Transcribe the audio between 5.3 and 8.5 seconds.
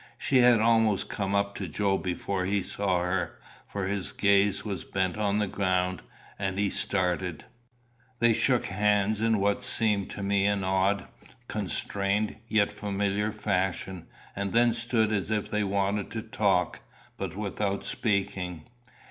the ground, and he started. They